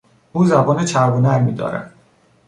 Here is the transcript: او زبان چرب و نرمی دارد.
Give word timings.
او 0.33 0.45
زبان 0.45 0.85
چرب 0.85 1.15
و 1.15 1.19
نرمی 1.19 1.53
دارد. 1.53 1.93